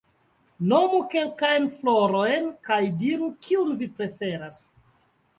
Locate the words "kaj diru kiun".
2.69-3.69